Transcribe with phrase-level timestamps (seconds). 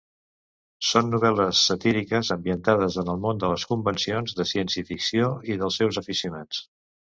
[0.91, 5.83] Són novel·les satíriques ambientades en el món de les convencions de ciència ficció i dels
[5.83, 6.69] seus aficionats.